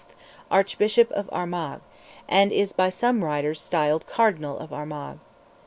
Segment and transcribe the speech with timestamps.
[0.49, 1.81] Archbishop of Armagh,
[2.27, 5.19] and is by some writers styled "Cardinal of Armagh."